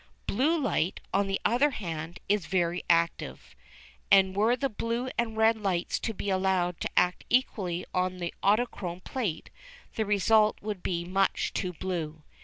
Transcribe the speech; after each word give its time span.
Blue 0.25 0.59
light, 0.59 0.99
on 1.13 1.27
the 1.27 1.39
other 1.45 1.69
hand, 1.69 2.19
is 2.27 2.47
very 2.47 2.83
active, 2.89 3.55
and 4.09 4.35
were 4.35 4.55
the 4.55 4.67
blue 4.67 5.11
and 5.15 5.37
red 5.37 5.61
lights 5.61 5.99
to 5.99 6.11
be 6.15 6.31
allowed 6.31 6.81
to 6.81 6.89
act 6.97 7.23
equally 7.29 7.85
on 7.93 8.17
the 8.17 8.33
autochrome 8.41 9.01
plate, 9.03 9.51
the 9.93 10.03
result 10.07 10.57
would 10.59 10.81
be 10.81 11.05
much 11.05 11.53
too 11.53 11.73
blue. 11.73 12.23